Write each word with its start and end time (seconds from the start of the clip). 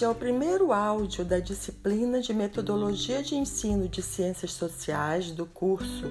Este 0.00 0.06
é 0.06 0.08
o 0.08 0.14
primeiro 0.14 0.72
áudio 0.72 1.26
da 1.26 1.38
disciplina 1.38 2.22
de 2.22 2.32
Metodologia 2.32 3.22
de 3.22 3.34
Ensino 3.34 3.86
de 3.86 4.00
Ciências 4.00 4.54
Sociais 4.54 5.30
do 5.30 5.44
curso 5.44 6.06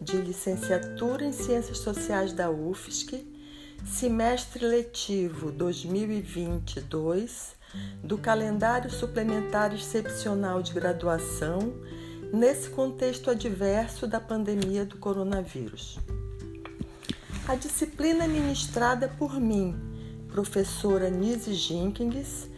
de 0.00 0.16
Licenciatura 0.16 1.26
em 1.26 1.30
Ciências 1.30 1.80
Sociais 1.80 2.32
da 2.32 2.50
UFSC, 2.50 3.22
semestre 3.84 4.64
letivo 4.64 5.52
2022, 5.52 7.56
do 8.02 8.16
calendário 8.16 8.90
suplementar 8.90 9.74
excepcional 9.74 10.62
de 10.62 10.72
graduação, 10.72 11.74
nesse 12.32 12.70
contexto 12.70 13.28
adverso 13.28 14.06
da 14.06 14.18
pandemia 14.18 14.86
do 14.86 14.96
coronavírus. 14.96 15.98
A 17.46 17.54
disciplina 17.54 18.24
é 18.24 18.28
ministrada 18.28 19.10
por 19.18 19.38
mim, 19.38 19.76
professora 20.32 21.10
Nise 21.10 21.52
Jenkins, 21.52 22.48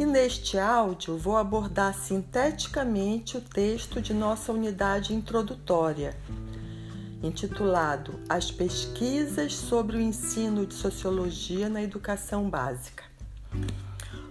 e 0.00 0.06
neste 0.06 0.58
áudio 0.58 1.18
vou 1.18 1.36
abordar 1.36 1.92
sinteticamente 1.92 3.36
o 3.36 3.40
texto 3.42 4.00
de 4.00 4.14
nossa 4.14 4.50
unidade 4.50 5.12
introdutória, 5.12 6.16
intitulado 7.22 8.18
As 8.26 8.50
Pesquisas 8.50 9.54
sobre 9.54 9.98
o 9.98 10.00
Ensino 10.00 10.64
de 10.64 10.72
Sociologia 10.72 11.68
na 11.68 11.82
Educação 11.82 12.48
Básica. 12.48 13.04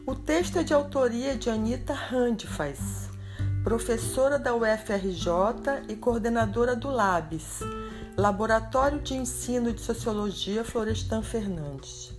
O 0.08 0.16
texto 0.16 0.58
é 0.58 0.63
de 0.63 0.74
autoria 0.74 1.38
de 1.38 1.52
Anita 1.52 1.94
Handfaz, 1.94 3.12
professora 3.63 4.40
da 4.40 4.55
UFRJ 4.55 5.84
e 5.88 5.96
coordenadora 5.96 6.76
do 6.76 6.90
LABS, 6.90 7.60
Laboratório 8.18 8.99
de 9.02 9.13
Ensino 9.13 9.71
de 9.71 9.82
Sociologia 9.82 10.63
Florestan 10.63 11.21
Fernandes. 11.21 12.18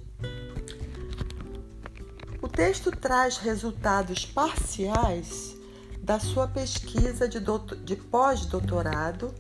Texto 2.61 2.91
traz 2.91 3.39
resultados 3.39 4.27
parciais 4.27 5.57
da 6.03 6.21
sua 6.21 6.47
pesquisa 6.47 7.27
de, 7.27 7.39
de 7.83 7.97
pós-doutorado 7.97 9.35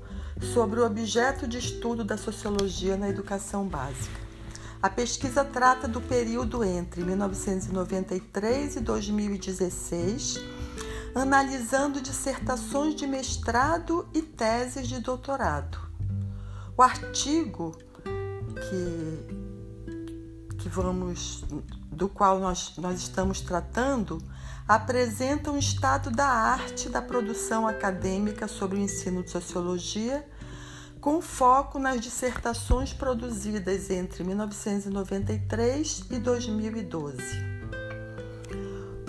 sobre 0.54 0.80
o 0.80 0.86
objeto 0.86 1.46
de 1.46 1.58
estudo 1.58 2.02
da 2.02 2.16
sociologia 2.16 2.96
na 2.96 3.10
educação 3.10 3.68
básica. 3.68 4.18
A 4.82 4.88
pesquisa 4.88 5.44
trata 5.44 5.86
do 5.86 6.00
período 6.00 6.64
entre 6.64 7.04
1993 7.04 8.76
e 8.76 8.80
2016, 8.80 10.40
analisando 11.14 12.00
dissertações 12.00 12.94
de 12.94 13.06
mestrado 13.06 14.08
e 14.14 14.22
teses 14.22 14.88
de 14.88 14.98
doutorado. 14.98 15.78
O 16.74 16.80
artigo 16.80 17.76
que, 18.54 19.26
que 20.56 20.70
vamos 20.70 21.44
do 22.00 22.08
qual 22.08 22.40
nós, 22.40 22.72
nós 22.78 22.98
estamos 22.98 23.42
tratando 23.42 24.18
apresenta 24.66 25.50
um 25.50 25.58
estado 25.58 26.10
da 26.10 26.26
arte 26.26 26.88
da 26.88 27.02
produção 27.02 27.68
acadêmica 27.68 28.48
sobre 28.48 28.78
o 28.78 28.80
ensino 28.80 29.22
de 29.22 29.30
sociologia, 29.30 30.26
com 30.98 31.20
foco 31.20 31.78
nas 31.78 32.00
dissertações 32.00 32.94
produzidas 32.94 33.90
entre 33.90 34.24
1993 34.24 36.06
e 36.10 36.18
2012. 36.18 37.22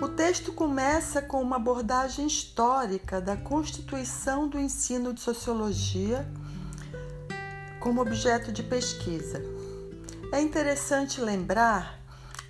O 0.01 0.09
texto 0.09 0.51
começa 0.51 1.21
com 1.21 1.41
uma 1.41 1.55
abordagem 1.55 2.27
histórica 2.27 3.21
da 3.21 3.37
constituição 3.37 4.49
do 4.49 4.59
ensino 4.59 5.13
de 5.13 5.21
sociologia 5.21 6.27
como 7.79 8.01
objeto 8.01 8.51
de 8.51 8.63
pesquisa. 8.63 9.41
É 10.33 10.41
interessante 10.41 11.21
lembrar 11.21 12.00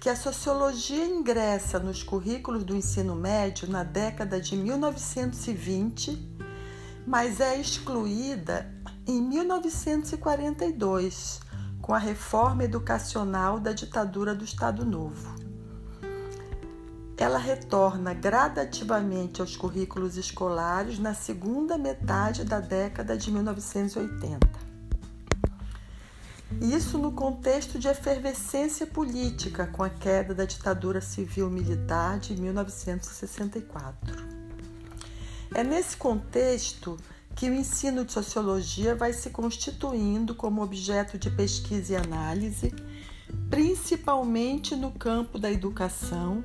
que 0.02 0.10
a 0.10 0.16
sociologia 0.16 1.06
ingressa 1.06 1.78
nos 1.78 2.02
currículos 2.02 2.64
do 2.64 2.76
ensino 2.76 3.16
médio 3.16 3.70
na 3.70 3.84
década 3.84 4.42
de 4.42 4.58
1920, 4.58 6.18
mas 7.06 7.40
é 7.40 7.62
excluída 7.62 8.74
em 9.06 9.22
1942, 9.22 11.40
com 11.80 11.94
a 11.94 12.00
reforma 12.00 12.64
educacional 12.64 13.60
da 13.60 13.74
ditadura 13.74 14.34
do 14.34 14.44
Estado 14.44 14.84
Novo. 14.84 15.36
Ela 17.16 17.38
retorna 17.38 18.16
gradativamente 18.16 19.40
aos 19.40 19.56
currículos 19.56 20.18
escolares 20.18 20.98
na 20.98 21.14
segunda 21.14 21.78
metade 21.78 22.44
da 22.44 22.60
década 22.60 23.16
de 23.16 23.30
1980. 23.30 24.71
Isso 26.60 26.98
no 26.98 27.12
contexto 27.12 27.80
de 27.80 27.88
efervescência 27.88 28.86
política 28.86 29.68
com 29.68 29.84
a 29.84 29.90
queda 29.90 30.34
da 30.34 30.46
ditadura 30.46 31.00
civil-militar 31.00 32.20
de 32.20 32.40
1964. 32.40 34.42
É 35.54 35.64
nesse 35.64 35.98
contexto 35.98 36.98
que 37.36 37.50
o 37.50 37.54
ensino 37.54 38.04
de 38.04 38.12
sociologia 38.12 38.96
vai 38.96 39.14
se 39.14 39.30
constituindo 39.30 40.36
como 40.36 40.62
objeto 40.62 41.18
de 41.18 41.30
pesquisa 41.30 41.94
e 41.94 41.96
análise, 41.96 42.74
principalmente 43.50 44.76
no 44.76 44.92
campo 44.92 45.40
da 45.40 45.52
educação, 45.52 46.44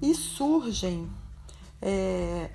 e 0.00 0.14
surgem 0.14 1.08
é, 1.80 2.50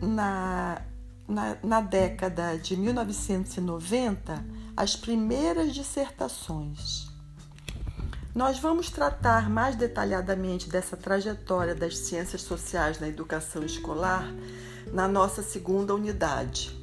na, 0.00 0.82
na, 1.28 1.56
na 1.62 1.80
década 1.80 2.56
de 2.56 2.76
1990 2.76 4.57
as 4.78 4.94
primeiras 4.94 5.74
dissertações. 5.74 7.08
Nós 8.32 8.60
vamos 8.60 8.88
tratar 8.88 9.50
mais 9.50 9.74
detalhadamente 9.74 10.68
dessa 10.68 10.96
trajetória 10.96 11.74
das 11.74 11.98
ciências 11.98 12.42
sociais 12.42 13.00
na 13.00 13.08
educação 13.08 13.64
escolar 13.64 14.32
na 14.92 15.08
nossa 15.08 15.42
segunda 15.42 15.92
unidade. 15.92 16.78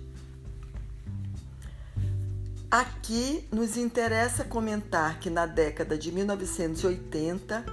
Aqui 2.70 3.48
nos 3.50 3.78
interessa 3.78 4.44
comentar 4.44 5.18
que 5.22 5.30
na 5.30 5.46
década 5.46 5.98
de 5.98 6.12
1980 6.12 7.64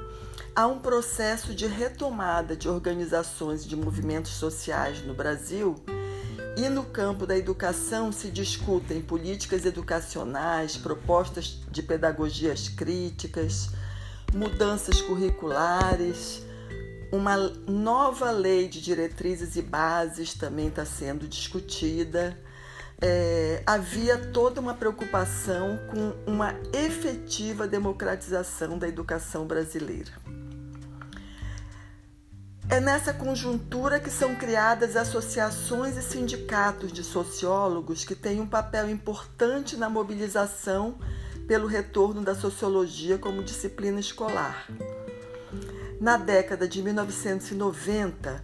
há 0.55 0.69
um 0.69 0.78
processo 0.78 1.53
de 1.53 1.66
retomada 1.66 2.55
de 2.55 2.69
organizações 2.69 3.65
de 3.65 3.75
movimentos 3.75 4.31
sociais 4.34 5.05
no 5.05 5.15
Brasil 5.15 5.75
e 6.57 6.69
no 6.69 6.85
campo 6.85 7.27
da 7.27 7.37
educação 7.37 8.13
se 8.13 8.29
discutem 8.29 9.01
políticas 9.01 9.65
educacionais, 9.65 10.77
propostas 10.77 11.59
de 11.71 11.83
pedagogias 11.83 12.69
críticas, 12.69 13.71
mudanças 14.35 15.01
curriculares, 15.01 16.43
uma 17.11 17.37
nova 17.67 18.31
lei 18.31 18.69
de 18.69 18.81
diretrizes 18.81 19.57
e 19.57 19.62
bases 19.62 20.35
também 20.35 20.69
está 20.69 20.85
sendo 20.85 21.27
discutida. 21.27 22.39
É, 23.01 23.62
havia 23.67 24.17
toda 24.17 24.61
uma 24.61 24.75
preocupação 24.75 25.79
com 25.91 26.31
uma 26.31 26.55
efetiva 26.73 27.67
democratização 27.67 28.79
da 28.79 28.89
educação 28.89 29.47
brasileira. 29.47 30.12
É 32.72 32.81
nessa 32.81 33.12
conjuntura 33.12 34.00
que 34.00 34.09
são 34.09 34.34
criadas 34.34 34.97
associações 34.97 35.94
e 35.99 36.00
sindicatos 36.00 36.91
de 36.91 37.05
sociólogos 37.05 38.03
que 38.03 38.15
têm 38.15 38.41
um 38.41 38.47
papel 38.47 38.88
importante 38.88 39.77
na 39.77 39.91
mobilização 39.91 40.99
pelo 41.47 41.66
retorno 41.66 42.22
da 42.22 42.34
sociologia 42.34 43.19
como 43.19 43.44
disciplina 43.44 44.00
escolar. 44.00 44.66
Na 46.00 46.16
década 46.16 46.66
de 46.66 46.82
1990, 46.82 48.43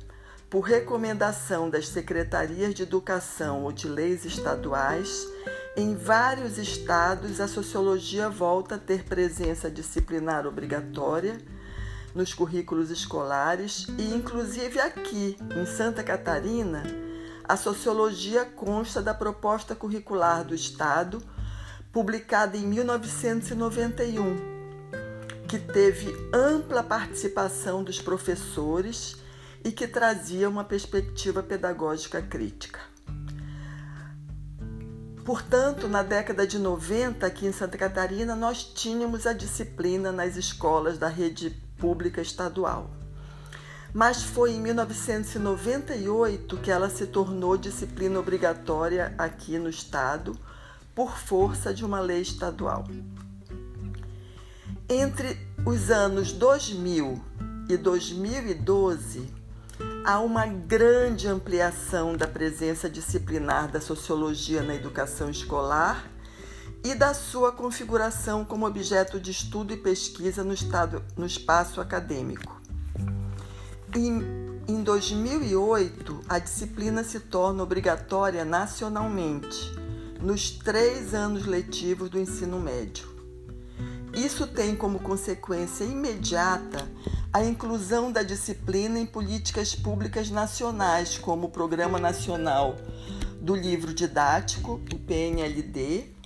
por 0.50 0.60
recomendação 0.60 1.70
das 1.70 1.88
secretarias 1.88 2.74
de 2.74 2.82
educação 2.82 3.64
ou 3.64 3.72
de 3.72 3.88
leis 3.88 4.26
estaduais, 4.26 5.26
em 5.74 5.94
vários 5.94 6.58
estados 6.58 7.40
a 7.40 7.48
sociologia 7.48 8.28
volta 8.28 8.74
a 8.74 8.78
ter 8.78 9.04
presença 9.04 9.70
disciplinar 9.70 10.46
obrigatória 10.46 11.38
nos 12.14 12.34
currículos 12.34 12.90
escolares 12.90 13.86
e, 13.98 14.14
inclusive 14.14 14.80
aqui 14.80 15.36
em 15.56 15.66
Santa 15.66 16.02
Catarina, 16.02 16.82
a 17.48 17.56
sociologia 17.56 18.44
consta 18.44 19.00
da 19.00 19.14
proposta 19.14 19.74
curricular 19.74 20.44
do 20.44 20.54
Estado, 20.54 21.22
publicada 21.90 22.56
em 22.56 22.66
1991, 22.66 24.36
que 25.48 25.58
teve 25.58 26.14
ampla 26.32 26.82
participação 26.82 27.82
dos 27.82 28.00
professores 28.00 29.16
e 29.64 29.72
que 29.72 29.88
trazia 29.88 30.48
uma 30.48 30.64
perspectiva 30.64 31.42
pedagógica 31.42 32.20
crítica. 32.20 32.80
Portanto, 35.24 35.88
na 35.88 36.02
década 36.02 36.46
de 36.46 36.58
90, 36.58 37.26
aqui 37.26 37.46
em 37.46 37.52
Santa 37.52 37.76
Catarina, 37.76 38.34
nós 38.34 38.64
tínhamos 38.64 39.26
a 39.26 39.32
disciplina 39.32 40.10
nas 40.10 40.36
escolas 40.36 40.96
da 40.96 41.08
rede 41.08 41.67
pública 41.78 42.20
estadual. 42.20 42.90
Mas 43.92 44.22
foi 44.22 44.52
em 44.52 44.60
1998 44.60 46.56
que 46.58 46.70
ela 46.70 46.90
se 46.90 47.06
tornou 47.06 47.56
disciplina 47.56 48.18
obrigatória 48.18 49.14
aqui 49.16 49.58
no 49.58 49.70
estado, 49.70 50.38
por 50.94 51.16
força 51.16 51.72
de 51.72 51.84
uma 51.84 52.00
lei 52.00 52.20
estadual. 52.20 52.84
Entre 54.88 55.38
os 55.64 55.90
anos 55.90 56.32
2000 56.32 57.22
e 57.68 57.76
2012, 57.76 59.32
há 60.04 60.18
uma 60.18 60.46
grande 60.46 61.28
ampliação 61.28 62.16
da 62.16 62.26
presença 62.26 62.90
disciplinar 62.90 63.70
da 63.70 63.80
sociologia 63.80 64.62
na 64.62 64.74
educação 64.74 65.30
escolar 65.30 66.04
e 66.84 66.94
da 66.94 67.12
sua 67.12 67.52
configuração 67.52 68.44
como 68.44 68.66
objeto 68.66 69.18
de 69.20 69.30
estudo 69.30 69.72
e 69.72 69.76
pesquisa 69.76 70.44
no, 70.44 70.54
estado, 70.54 71.02
no 71.16 71.26
espaço 71.26 71.80
acadêmico. 71.80 72.60
Em, 73.94 74.22
em 74.68 74.82
2008, 74.82 76.20
a 76.28 76.38
disciplina 76.38 77.02
se 77.02 77.20
torna 77.20 77.62
obrigatória 77.62 78.44
nacionalmente, 78.44 79.72
nos 80.20 80.50
três 80.50 81.14
anos 81.14 81.46
letivos 81.46 82.10
do 82.10 82.18
ensino 82.18 82.58
médio. 82.60 83.08
Isso 84.14 84.46
tem 84.46 84.74
como 84.74 84.98
consequência 84.98 85.84
imediata 85.84 86.88
a 87.32 87.44
inclusão 87.44 88.10
da 88.10 88.22
disciplina 88.22 88.98
em 88.98 89.06
políticas 89.06 89.74
públicas 89.74 90.30
nacionais, 90.30 91.18
como 91.18 91.46
o 91.46 91.50
Programa 91.50 91.98
Nacional 91.98 92.76
do 93.40 93.54
Livro 93.54 93.92
Didático, 93.92 94.80
o 94.92 94.98
PNLD, 94.98 96.17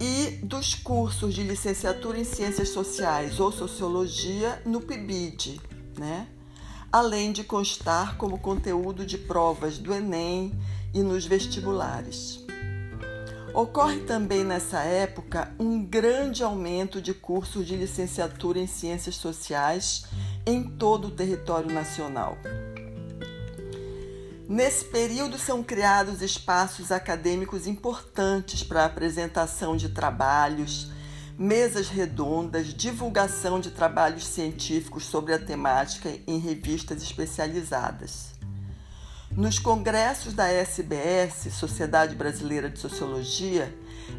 e 0.00 0.38
dos 0.42 0.74
cursos 0.74 1.34
de 1.34 1.42
licenciatura 1.42 2.18
em 2.18 2.24
Ciências 2.24 2.70
Sociais 2.70 3.38
ou 3.38 3.52
Sociologia 3.52 4.62
no 4.64 4.80
PIBID, 4.80 5.60
né? 5.98 6.26
além 6.90 7.30
de 7.30 7.44
constar 7.44 8.16
como 8.16 8.38
conteúdo 8.38 9.04
de 9.04 9.18
provas 9.18 9.76
do 9.76 9.94
Enem 9.94 10.58
e 10.94 11.02
nos 11.02 11.26
vestibulares. 11.26 12.44
Ocorre 13.52 14.00
também 14.00 14.44
nessa 14.44 14.80
época 14.80 15.52
um 15.58 15.84
grande 15.84 16.42
aumento 16.42 17.00
de 17.00 17.12
cursos 17.12 17.66
de 17.66 17.76
licenciatura 17.76 18.58
em 18.58 18.66
Ciências 18.66 19.16
Sociais 19.16 20.06
em 20.46 20.62
todo 20.62 21.08
o 21.08 21.10
território 21.10 21.72
nacional. 21.72 22.38
Nesse 24.50 24.86
período 24.86 25.38
são 25.38 25.62
criados 25.62 26.22
espaços 26.22 26.90
acadêmicos 26.90 27.68
importantes 27.68 28.64
para 28.64 28.82
a 28.82 28.86
apresentação 28.86 29.76
de 29.76 29.90
trabalhos, 29.90 30.90
mesas 31.38 31.88
redondas, 31.88 32.74
divulgação 32.74 33.60
de 33.60 33.70
trabalhos 33.70 34.26
científicos 34.26 35.04
sobre 35.04 35.34
a 35.34 35.38
temática 35.38 36.12
em 36.26 36.40
revistas 36.40 37.00
especializadas. 37.00 38.32
Nos 39.30 39.60
congressos 39.60 40.34
da 40.34 40.48
SBS, 40.48 41.54
Sociedade 41.54 42.16
Brasileira 42.16 42.68
de 42.68 42.80
Sociologia, 42.80 43.72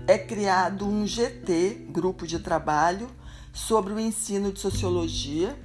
é 0.07 0.18
criado 0.18 0.88
um 0.88 1.06
GT, 1.06 1.88
Grupo 1.89 2.25
de 2.25 2.39
Trabalho, 2.39 3.10
sobre 3.51 3.92
o 3.92 4.00
ensino 4.00 4.54
de 4.54 4.62
sociologia, 4.62 5.60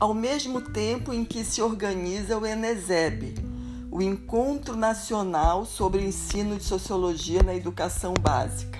ao 0.00 0.12
mesmo 0.12 0.60
tempo 0.60 1.12
em 1.12 1.24
que 1.24 1.44
se 1.44 1.62
organiza 1.62 2.36
o 2.36 2.44
ENESEB, 2.44 3.47
o 3.90 4.02
Encontro 4.02 4.76
Nacional 4.76 5.64
sobre 5.64 6.04
Ensino 6.04 6.56
de 6.56 6.64
Sociologia 6.64 7.42
na 7.42 7.54
Educação 7.54 8.14
Básica. 8.14 8.78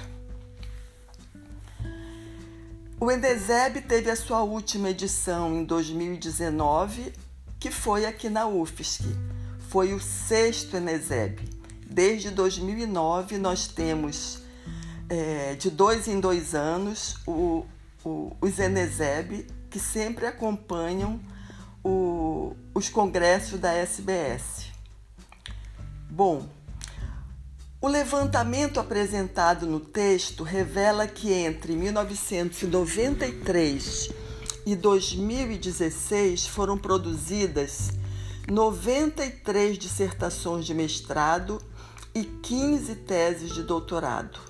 O 3.00 3.10
Endeseb 3.10 3.80
teve 3.82 4.10
a 4.10 4.16
sua 4.16 4.42
última 4.42 4.90
edição 4.90 5.54
em 5.54 5.64
2019, 5.64 7.12
que 7.58 7.70
foi 7.70 8.04
aqui 8.04 8.28
na 8.28 8.46
UFSC. 8.46 9.04
Foi 9.68 9.94
o 9.94 10.00
sexto 10.00 10.76
Eneseb. 10.76 11.38
Desde 11.88 12.30
2009 12.30 13.38
nós 13.38 13.68
temos 13.68 14.42
é, 15.08 15.54
de 15.54 15.70
dois 15.70 16.06
em 16.06 16.20
dois 16.20 16.54
anos 16.54 17.16
o, 17.26 17.64
o, 18.04 18.36
os 18.40 18.58
Eneseb 18.58 19.46
que 19.70 19.78
sempre 19.78 20.26
acompanham 20.26 21.20
o, 21.84 22.54
os 22.74 22.88
congressos 22.88 23.58
da 23.58 23.72
SBS. 23.72 24.67
Bom, 26.18 26.50
o 27.80 27.86
levantamento 27.86 28.80
apresentado 28.80 29.68
no 29.68 29.78
texto 29.78 30.42
revela 30.42 31.06
que 31.06 31.32
entre 31.32 31.76
1993 31.76 34.10
e 34.66 34.74
2016 34.74 36.48
foram 36.48 36.76
produzidas 36.76 37.90
93 38.50 39.78
dissertações 39.78 40.66
de 40.66 40.74
mestrado 40.74 41.62
e 42.12 42.24
15 42.24 42.96
teses 42.96 43.54
de 43.54 43.62
doutorado. 43.62 44.40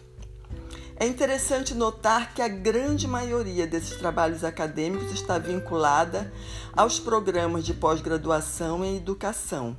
É 0.96 1.06
interessante 1.06 1.74
notar 1.74 2.32
que 2.32 2.40
a 2.40 2.48
grande 2.48 3.06
maioria 3.06 3.66
desses 3.66 3.98
trabalhos 3.98 4.42
acadêmicos 4.42 5.12
está 5.12 5.38
vinculada 5.38 6.32
aos 6.74 6.98
programas 6.98 7.66
de 7.66 7.74
pós-graduação 7.74 8.82
em 8.82 8.96
educação. 8.96 9.76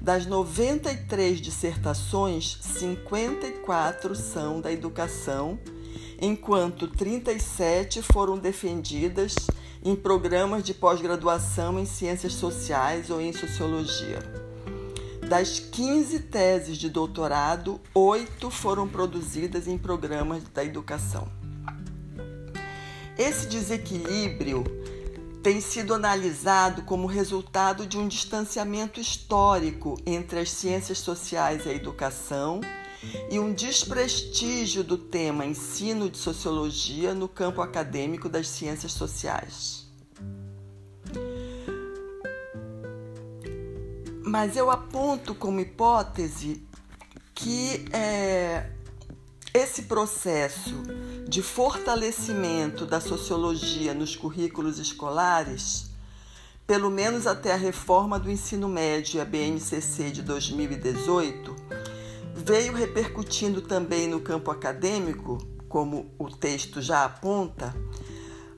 Das 0.00 0.26
93 0.26 1.40
dissertações, 1.40 2.58
54 2.60 4.14
são 4.14 4.60
da 4.60 4.70
educação, 4.70 5.58
enquanto 6.20 6.88
37 6.88 8.02
foram 8.02 8.38
defendidas 8.38 9.34
em 9.82 9.96
programas 9.96 10.62
de 10.62 10.74
pós-graduação 10.74 11.78
em 11.78 11.84
ciências 11.84 12.34
sociais 12.34 13.10
ou 13.10 13.20
em 13.20 13.32
sociologia. 13.32 14.18
Das 15.28 15.58
15 15.58 16.20
teses 16.20 16.76
de 16.76 16.88
doutorado, 16.88 17.80
8 17.92 18.48
foram 18.50 18.86
produzidas 18.86 19.66
em 19.66 19.76
programas 19.76 20.44
da 20.54 20.64
educação. 20.64 21.26
Esse 23.18 23.48
desequilíbrio 23.48 24.62
tem 25.46 25.60
sido 25.60 25.94
analisado 25.94 26.82
como 26.82 27.06
resultado 27.06 27.86
de 27.86 27.96
um 27.96 28.08
distanciamento 28.08 28.98
histórico 28.98 29.96
entre 30.04 30.40
as 30.40 30.50
ciências 30.50 30.98
sociais 30.98 31.64
e 31.64 31.68
a 31.68 31.72
educação 31.72 32.60
e 33.30 33.38
um 33.38 33.54
desprestígio 33.54 34.82
do 34.82 34.98
tema 34.98 35.46
ensino 35.46 36.10
de 36.10 36.18
sociologia 36.18 37.14
no 37.14 37.28
campo 37.28 37.62
acadêmico 37.62 38.28
das 38.28 38.48
ciências 38.48 38.90
sociais. 38.90 39.86
Mas 44.24 44.56
eu 44.56 44.68
aponto 44.68 45.32
como 45.32 45.60
hipótese 45.60 46.66
que 47.32 47.84
é, 47.92 48.68
esse 49.56 49.82
processo 49.84 50.82
de 51.26 51.42
fortalecimento 51.42 52.84
da 52.84 53.00
sociologia 53.00 53.94
nos 53.94 54.14
currículos 54.14 54.78
escolares, 54.78 55.90
pelo 56.66 56.90
menos 56.90 57.26
até 57.26 57.54
a 57.54 57.56
reforma 57.56 58.18
do 58.18 58.30
ensino 58.30 58.68
médio, 58.68 59.20
a 59.20 59.24
BNCC 59.24 60.10
de 60.10 60.20
2018, 60.20 61.56
veio 62.34 62.74
repercutindo 62.74 63.62
também 63.62 64.06
no 64.06 64.20
campo 64.20 64.50
acadêmico, 64.50 65.38
como 65.70 66.14
o 66.18 66.28
texto 66.28 66.82
já 66.82 67.06
aponta, 67.06 67.74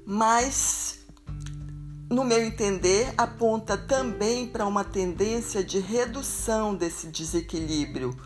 mas, 0.05 1.07
no 2.11 2.25
meu 2.25 2.43
entender, 2.45 3.14
aponta 3.17 3.78
também 3.78 4.49
para 4.49 4.67
uma 4.67 4.83
tendência 4.83 5.62
de 5.62 5.78
redução 5.78 6.75
desse 6.75 7.07
desequilíbrio 7.07 8.17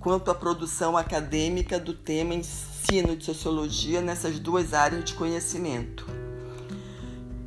quanto 0.00 0.30
à 0.30 0.34
produção 0.34 0.96
acadêmica 0.96 1.78
do 1.78 1.92
tema 1.92 2.34
ensino 2.34 3.14
de 3.14 3.24
sociologia 3.24 4.00
nessas 4.00 4.38
duas 4.38 4.72
áreas 4.72 5.04
de 5.04 5.12
conhecimento. 5.12 6.06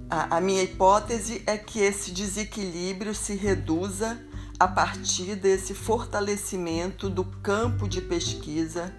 A, 0.08 0.38
a 0.38 0.40
minha 0.40 0.62
hipótese 0.62 1.42
é 1.48 1.58
que 1.58 1.80
esse 1.80 2.12
desequilíbrio 2.12 3.16
se 3.16 3.36
reduza 3.36 4.22
a 4.60 4.68
partir 4.68 5.36
desse 5.36 5.74
fortalecimento 5.74 7.10
do 7.10 7.26
campo 7.26 7.90
de 7.90 8.00
pesquisa 8.00 8.94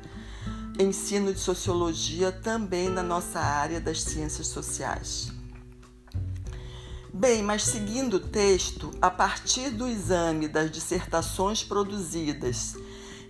ensino 0.76 1.32
de 1.32 1.38
sociologia 1.38 2.32
também 2.32 2.88
na 2.88 3.02
nossa 3.02 3.38
área 3.38 3.80
das 3.80 4.02
ciências 4.02 4.48
sociais. 4.48 5.32
Bem, 7.12 7.44
mas 7.44 7.62
seguindo 7.62 8.14
o 8.14 8.20
texto, 8.20 8.90
a 9.00 9.08
partir 9.08 9.70
do 9.70 9.86
exame 9.86 10.48
das 10.48 10.68
dissertações 10.68 11.62
produzidas 11.62 12.74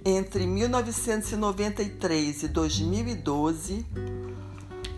entre 0.05 0.47
1993 0.47 2.43
e 2.43 2.49
2012, 2.49 3.87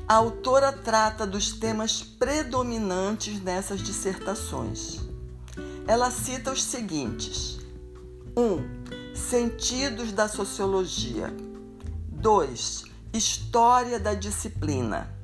a 0.08 0.14
autora 0.14 0.72
trata 0.72 1.24
dos 1.24 1.52
temas 1.52 2.02
predominantes 2.02 3.40
nessas 3.40 3.80
dissertações. 3.80 5.00
Ela 5.86 6.10
cita 6.10 6.50
os 6.50 6.62
seguintes: 6.62 7.60
1. 8.36 8.42
Um, 8.42 8.64
sentidos 9.14 10.10
da 10.10 10.26
sociologia. 10.26 11.32
2. 12.10 12.84
História 13.12 14.00
da 14.00 14.14
disciplina. 14.14 15.14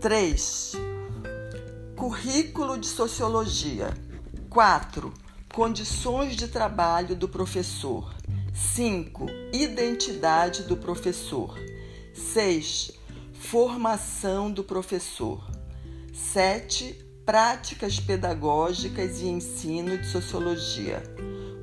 3. 0.00 0.72
Currículo 1.96 2.78
de 2.78 2.86
sociologia. 2.86 3.92
4. 4.48 5.12
Condições 5.52 6.36
de 6.36 6.46
trabalho 6.46 7.16
do 7.16 7.28
professor. 7.28 8.17
5. 8.58 9.26
Identidade 9.52 10.64
do 10.64 10.76
professor. 10.76 11.56
6. 12.12 12.90
Formação 13.32 14.50
do 14.50 14.64
professor. 14.64 15.48
7. 16.12 16.92
Práticas 17.24 18.00
pedagógicas 18.00 19.20
e 19.20 19.28
ensino 19.28 19.96
de 19.96 20.08
sociologia. 20.08 21.00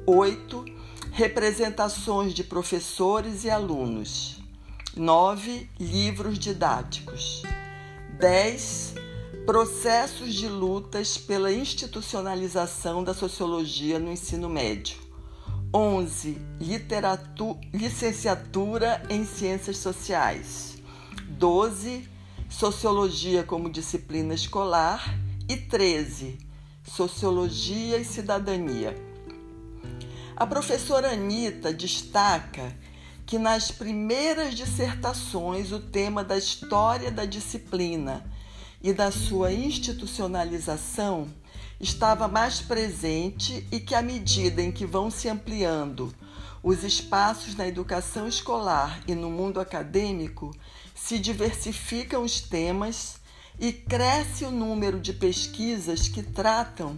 8. 0.08 0.66
Representações 1.12 2.34
de 2.34 2.46
professores 2.46 3.44
e 3.44 3.50
alunos. 3.50 4.40
9. 4.96 5.70
Livros 5.78 6.40
didáticos. 6.40 7.44
10. 8.18 8.96
Processos 9.46 10.34
de 10.34 10.48
lutas 10.48 11.18
pela 11.18 11.52
institucionalização 11.52 13.04
da 13.04 13.14
sociologia 13.14 14.00
no 14.00 14.10
ensino 14.10 14.48
médio. 14.48 15.05
11. 15.78 16.38
Licenciatura 17.74 19.04
em 19.10 19.26
Ciências 19.26 19.78
Sociais. 19.78 20.78
12. 21.28 22.08
Sociologia 22.48 23.44
como 23.44 23.70
disciplina 23.70 24.34
escolar. 24.34 25.20
E 25.50 25.58
13. 25.58 26.38
Sociologia 26.82 27.98
e 27.98 28.06
Cidadania. 28.06 28.96
A 30.38 30.48
professora 30.48 31.12
Anita 31.12 31.74
destaca 31.74 32.74
que 33.26 33.38
nas 33.38 33.70
primeiras 33.70 34.56
dissertações 34.56 35.74
o 35.74 35.80
tema 35.82 36.24
da 36.24 36.38
história 36.38 37.12
da 37.12 37.26
disciplina 37.26 38.26
e 38.82 38.94
da 38.94 39.12
sua 39.12 39.52
institucionalização 39.52 41.28
estava 41.80 42.28
mais 42.28 42.62
presente 42.62 43.66
e 43.72 43.80
que, 43.80 43.96
à 43.96 44.02
medida 44.02 44.62
em 44.62 44.72
que 44.72 44.86
vão 44.86 45.10
se 45.10 45.28
ampliando 45.28 46.14
os 46.64 46.84
espaços 46.84 47.56
na 47.56 47.68
educação 47.68 48.28
escolar 48.28 49.00
e 49.08 49.14
no 49.14 49.30
mundo 49.30 49.60
acadêmico, 49.60 50.56
se 50.96 51.20
diversificam 51.20 52.24
os 52.24 52.42
temas 52.42 53.20
e 53.60 53.72
cresce 53.72 54.46
o 54.46 54.52
número 54.52 55.00
de 55.00 55.14
pesquisas 55.14 56.08
que 56.08 56.24
tratam 56.24 56.98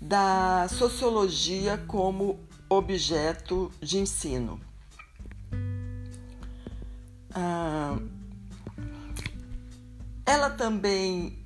da 0.00 0.66
sociologia 0.68 1.76
como 1.86 2.38
objeto 2.68 3.70
de 3.80 3.98
ensino. 3.98 4.60
Ah, 7.34 7.98
ela 10.24 10.50
também 10.50 11.39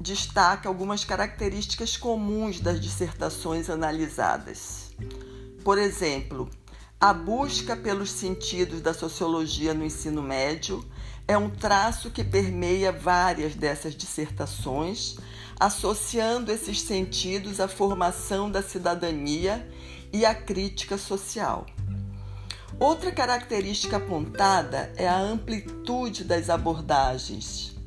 destaca 0.00 0.68
algumas 0.68 1.04
características 1.04 1.96
comuns 1.96 2.60
das 2.60 2.80
dissertações 2.80 3.68
analisadas. 3.68 4.94
Por 5.64 5.76
exemplo, 5.76 6.48
a 7.00 7.12
busca 7.12 7.76
pelos 7.76 8.10
sentidos 8.10 8.80
da 8.80 8.94
sociologia 8.94 9.74
no 9.74 9.84
ensino 9.84 10.22
médio 10.22 10.84
é 11.26 11.36
um 11.36 11.50
traço 11.50 12.10
que 12.10 12.24
permeia 12.24 12.92
várias 12.92 13.54
dessas 13.54 13.94
dissertações, 13.94 15.16
associando 15.58 16.52
esses 16.52 16.80
sentidos 16.80 17.60
à 17.60 17.68
formação 17.68 18.50
da 18.50 18.62
cidadania 18.62 19.68
e 20.12 20.24
à 20.24 20.34
crítica 20.34 20.96
social. 20.96 21.66
Outra 22.78 23.10
característica 23.10 23.96
apontada 23.96 24.92
é 24.96 25.08
a 25.08 25.18
amplitude 25.18 26.22
das 26.22 26.48
abordagens 26.48 27.77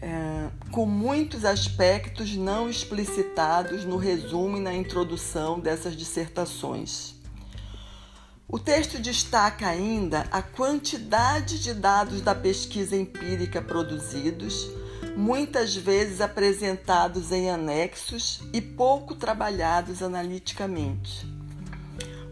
é, 0.00 0.50
com 0.70 0.86
muitos 0.86 1.44
aspectos 1.44 2.34
não 2.36 2.68
explicitados 2.68 3.84
no 3.84 3.96
resumo 3.96 4.56
e 4.56 4.60
na 4.60 4.74
introdução 4.74 5.58
dessas 5.58 5.96
dissertações. 5.96 7.14
O 8.48 8.58
texto 8.60 9.00
destaca 9.00 9.66
ainda 9.66 10.26
a 10.30 10.40
quantidade 10.40 11.60
de 11.60 11.74
dados 11.74 12.20
da 12.20 12.34
pesquisa 12.34 12.94
empírica 12.94 13.60
produzidos, 13.60 14.70
muitas 15.16 15.74
vezes 15.74 16.20
apresentados 16.20 17.32
em 17.32 17.50
anexos 17.50 18.40
e 18.52 18.60
pouco 18.60 19.16
trabalhados 19.16 20.00
analiticamente. 20.02 21.26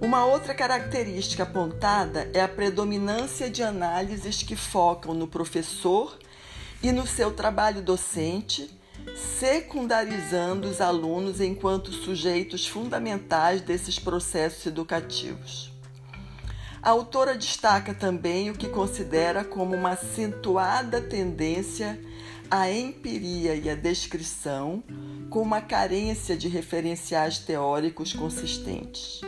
Uma 0.01 0.25
outra 0.27 0.55
característica 0.55 1.45
apontada 1.45 2.31
é 2.35 2.41
a 2.41 2.49
predominância 2.49 3.49
de 3.49 3.63
análises 3.63 4.43
que 4.43 4.55
focam 4.55 5.15
no 5.15 5.27
professor 5.27 6.19
e 6.85 6.93
no 6.93 7.07
seu 7.07 7.31
trabalho 7.31 7.81
docente, 7.81 8.71
secundarizando 9.17 10.69
os 10.69 10.83
alunos 10.83 11.41
enquanto 11.41 11.91
sujeitos 11.91 12.67
fundamentais 12.67 13.63
desses 13.63 13.99
processos 13.99 14.67
educativos. 14.67 15.73
A 16.83 16.91
autora 16.91 17.39
destaca 17.39 17.95
também 17.95 18.51
o 18.51 18.55
que 18.55 18.69
considera 18.69 19.43
como 19.43 19.75
uma 19.75 19.93
acentuada 19.93 21.01
tendência 21.01 21.99
à 22.51 22.71
empiria 22.71 23.55
e 23.55 23.71
à 23.71 23.75
descrição, 23.75 24.85
com 25.31 25.41
uma 25.41 25.63
carência 25.63 26.37
de 26.37 26.49
referenciais 26.49 27.39
teóricos 27.39 28.13
consistentes. 28.13 29.23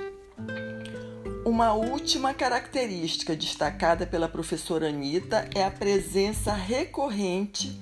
Uma 1.57 1.73
última 1.73 2.35
característica 2.35 3.35
destacada 3.35 4.07
pela 4.07 4.29
professora 4.29 4.91
Anita 4.91 5.49
é 5.55 5.65
a 5.65 5.71
presença 5.71 6.53
recorrente 6.53 7.81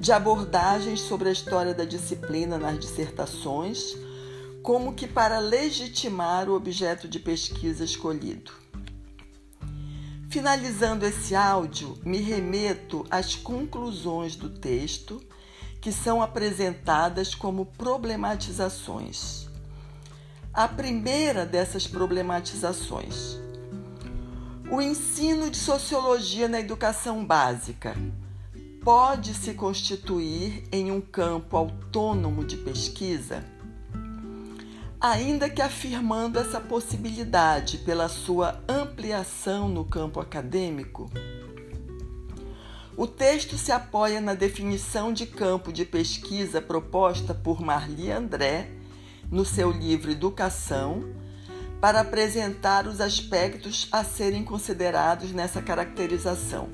de 0.00 0.10
abordagens 0.10 1.00
sobre 1.00 1.28
a 1.28 1.32
história 1.32 1.74
da 1.74 1.84
disciplina 1.84 2.56
nas 2.56 2.80
dissertações, 2.80 3.94
como 4.62 4.94
que 4.94 5.06
para 5.06 5.40
legitimar 5.40 6.48
o 6.48 6.54
objeto 6.54 7.06
de 7.06 7.18
pesquisa 7.18 7.84
escolhido. 7.84 8.50
Finalizando 10.30 11.04
esse 11.04 11.34
áudio, 11.34 11.98
me 12.02 12.16
remeto 12.16 13.04
às 13.10 13.34
conclusões 13.34 14.36
do 14.36 14.48
texto, 14.48 15.22
que 15.82 15.92
são 15.92 16.22
apresentadas 16.22 17.34
como 17.34 17.66
problematizações. 17.66 19.51
A 20.54 20.68
primeira 20.68 21.46
dessas 21.46 21.86
problematizações. 21.86 23.38
O 24.70 24.82
ensino 24.82 25.50
de 25.50 25.56
sociologia 25.56 26.46
na 26.46 26.60
educação 26.60 27.24
básica 27.24 27.96
pode 28.84 29.32
se 29.32 29.54
constituir 29.54 30.62
em 30.70 30.92
um 30.92 31.00
campo 31.00 31.56
autônomo 31.56 32.44
de 32.44 32.58
pesquisa? 32.58 33.42
Ainda 35.00 35.48
que 35.48 35.62
afirmando 35.62 36.38
essa 36.38 36.60
possibilidade 36.60 37.78
pela 37.78 38.10
sua 38.10 38.62
ampliação 38.68 39.70
no 39.70 39.86
campo 39.86 40.20
acadêmico, 40.20 41.10
o 42.94 43.06
texto 43.06 43.56
se 43.56 43.72
apoia 43.72 44.20
na 44.20 44.34
definição 44.34 45.14
de 45.14 45.24
campo 45.24 45.72
de 45.72 45.86
pesquisa 45.86 46.60
proposta 46.60 47.32
por 47.32 47.62
Marli 47.62 48.12
André 48.12 48.81
no 49.32 49.46
seu 49.46 49.70
livro 49.70 50.10
Educação 50.10 51.02
para 51.80 52.00
apresentar 52.00 52.86
os 52.86 53.00
aspectos 53.00 53.88
a 53.90 54.04
serem 54.04 54.44
considerados 54.44 55.32
nessa 55.32 55.62
caracterização. 55.62 56.68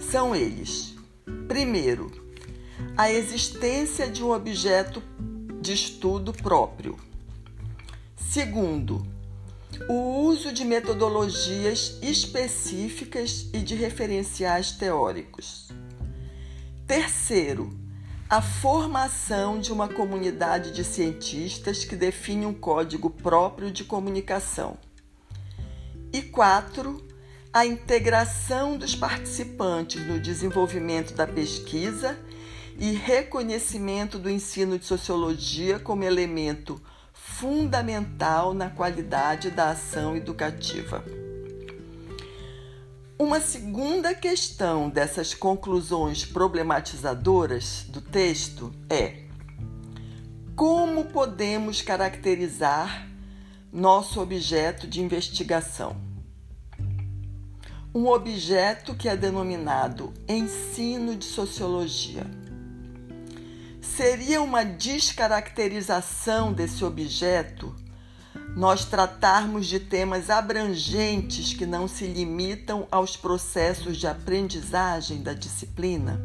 São 0.00 0.34
eles: 0.34 0.96
primeiro, 1.46 2.10
a 2.96 3.10
existência 3.10 4.08
de 4.08 4.24
um 4.24 4.32
objeto 4.32 5.00
de 5.60 5.72
estudo 5.72 6.32
próprio. 6.32 6.98
Segundo, 8.16 9.06
o 9.88 10.24
uso 10.24 10.52
de 10.52 10.64
metodologias 10.64 11.98
específicas 12.02 13.48
e 13.52 13.58
de 13.58 13.76
referenciais 13.76 14.72
teóricos. 14.72 15.68
Terceiro, 16.86 17.70
a 18.30 18.42
formação 18.42 19.58
de 19.58 19.72
uma 19.72 19.88
comunidade 19.88 20.70
de 20.70 20.84
cientistas 20.84 21.82
que 21.82 21.96
define 21.96 22.44
um 22.44 22.52
código 22.52 23.08
próprio 23.08 23.70
de 23.70 23.84
comunicação. 23.84 24.76
E 26.12 26.20
quatro, 26.20 27.02
a 27.50 27.64
integração 27.64 28.76
dos 28.76 28.94
participantes 28.94 30.06
no 30.06 30.20
desenvolvimento 30.20 31.14
da 31.14 31.26
pesquisa 31.26 32.18
e 32.78 32.92
reconhecimento 32.92 34.18
do 34.18 34.28
ensino 34.28 34.78
de 34.78 34.84
sociologia 34.84 35.78
como 35.78 36.04
elemento 36.04 36.80
fundamental 37.14 38.52
na 38.52 38.68
qualidade 38.68 39.50
da 39.50 39.70
ação 39.70 40.14
educativa. 40.14 41.02
Uma 43.20 43.40
segunda 43.40 44.14
questão 44.14 44.88
dessas 44.88 45.34
conclusões 45.34 46.24
problematizadoras 46.24 47.84
do 47.88 48.00
texto 48.00 48.72
é: 48.88 49.24
como 50.54 51.06
podemos 51.06 51.82
caracterizar 51.82 53.08
nosso 53.72 54.20
objeto 54.20 54.86
de 54.86 55.02
investigação? 55.02 55.96
Um 57.92 58.06
objeto 58.06 58.94
que 58.94 59.08
é 59.08 59.16
denominado 59.16 60.14
ensino 60.28 61.16
de 61.16 61.24
sociologia. 61.24 62.24
Seria 63.80 64.40
uma 64.40 64.64
descaracterização 64.64 66.52
desse 66.52 66.84
objeto 66.84 67.74
nós 68.56 68.84
tratarmos 68.84 69.66
de 69.66 69.78
temas 69.78 70.30
abrangentes 70.30 71.52
que 71.52 71.66
não 71.66 71.86
se 71.86 72.06
limitam 72.06 72.86
aos 72.90 73.16
processos 73.16 73.96
de 73.96 74.06
aprendizagem 74.06 75.22
da 75.22 75.32
disciplina? 75.32 76.20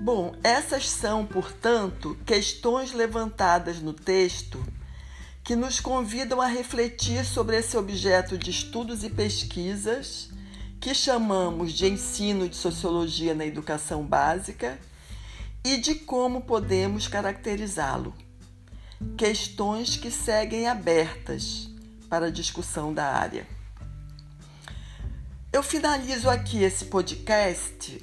Bom, 0.00 0.34
essas 0.42 0.88
são, 0.88 1.26
portanto, 1.26 2.16
questões 2.24 2.92
levantadas 2.92 3.80
no 3.80 3.92
texto 3.92 4.58
que 5.44 5.54
nos 5.54 5.78
convidam 5.78 6.40
a 6.40 6.46
refletir 6.46 7.24
sobre 7.24 7.58
esse 7.58 7.76
objeto 7.76 8.38
de 8.38 8.50
estudos 8.50 9.04
e 9.04 9.10
pesquisas 9.10 10.30
que 10.80 10.94
chamamos 10.94 11.72
de 11.72 11.86
ensino 11.86 12.48
de 12.48 12.56
sociologia 12.56 13.34
na 13.34 13.44
educação 13.44 14.02
básica 14.02 14.78
e 15.62 15.76
de 15.76 15.94
como 15.94 16.40
podemos 16.40 17.06
caracterizá-lo. 17.06 18.14
Questões 19.16 19.96
que 19.96 20.10
seguem 20.10 20.68
abertas 20.68 21.70
para 22.10 22.30
discussão 22.30 22.92
da 22.92 23.06
área. 23.06 23.46
Eu 25.50 25.62
finalizo 25.62 26.28
aqui 26.28 26.62
esse 26.62 26.84
podcast, 26.84 27.98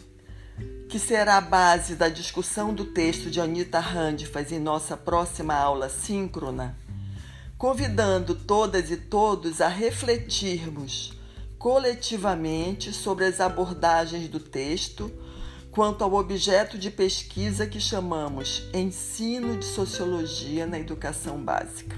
que 0.90 0.98
será 0.98 1.38
a 1.38 1.42
base 1.42 1.94
da 1.94 2.10
discussão 2.10 2.74
do 2.74 2.86
texto 2.86 3.30
de 3.30 3.40
Anita 3.40 3.80
Handfaz 3.80 4.52
em 4.52 4.58
nossa 4.58 4.98
próxima 4.98 5.54
aula 5.54 5.88
síncrona, 5.88 6.76
convidando 7.60 8.34
todas 8.34 8.90
e 8.90 8.98
todos 8.98 9.62
a 9.62 9.68
refletirmos 9.68 11.14
coletivamente 11.60 12.92
sobre 12.92 13.26
as 13.26 13.40
abordagens 13.40 14.28
do 14.28 14.40
texto 14.40 15.12
quanto 15.78 16.04
ao 16.04 16.16
objeto 16.16 16.76
de 16.76 16.90
pesquisa 16.90 17.68
que 17.68 17.80
chamamos 17.80 18.68
Ensino 18.74 19.56
de 19.56 19.66
Sociologia 19.66 20.66
na 20.66 20.80
Educação 20.80 21.38
Básica. 21.38 21.96